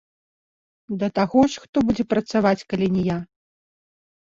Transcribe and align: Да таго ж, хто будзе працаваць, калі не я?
Да 1.03 1.09
таго 1.19 1.43
ж, 1.51 1.61
хто 1.67 1.77
будзе 1.91 2.03
працаваць, 2.15 2.57
калі 2.73 2.91
не 2.97 3.07
я? 3.15 3.21